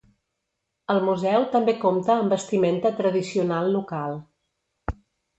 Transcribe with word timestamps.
El 0.93 1.01
museu 1.09 1.43
també 1.55 1.75
compta 1.83 2.15
amb 2.21 2.33
vestimenta 2.35 2.91
tradicional 3.01 3.69
local. 3.75 4.17